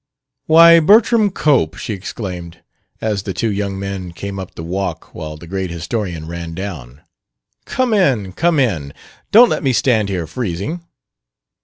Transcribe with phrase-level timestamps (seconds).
[0.47, 2.63] "Why, Bertram Cope!" she exclaimed,
[3.01, 7.01] as the two young men came up the walk while the great historian ran down;
[7.65, 8.93] "come in, come in;
[9.31, 10.81] don't let me stand here freezing!"